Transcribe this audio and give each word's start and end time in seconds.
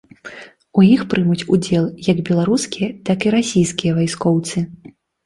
У 0.79 0.85
іх 0.93 1.01
прымуць 1.11 1.47
удзел 1.55 1.83
як 2.07 2.17
беларускія, 2.29 2.87
так 3.11 3.27
і 3.27 3.33
расійскія 3.37 3.91
вайскоўцы. 3.99 4.57